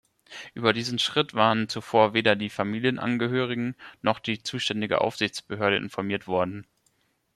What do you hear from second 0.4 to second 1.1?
Über diesen